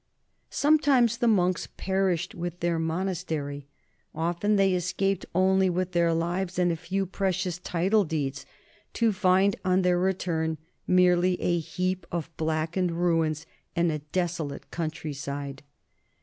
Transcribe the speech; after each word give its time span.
Some 0.49 0.79
times 0.79 1.17
the 1.19 1.27
monks 1.27 1.67
perished 1.77 2.33
with 2.33 2.59
their 2.59 2.79
monastery, 2.79 3.67
often 4.15 4.55
they 4.55 4.73
escaped 4.73 5.27
only 5.35 5.69
with 5.69 5.91
their 5.91 6.11
lives 6.11 6.57
and 6.57 6.71
a 6.71 6.75
few 6.75 7.05
precious 7.05 7.59
title 7.59 8.03
deeds, 8.03 8.43
to 8.93 9.13
find 9.13 9.55
on 9.63 9.83
their 9.83 9.99
return 9.99 10.57
merely 10.87 11.39
a 11.39 11.59
heap 11.59 12.07
of 12.11 12.35
blackened 12.35 12.89
ruins 12.93 13.45
and 13.75 13.91
a 13.91 13.99
desolate 13.99 14.71
countryside. 14.71 15.61